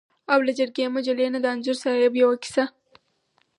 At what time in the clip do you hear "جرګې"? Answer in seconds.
0.59-0.85